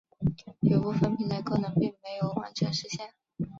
[0.61, 3.13] 有部分平台功能并没有完全实现。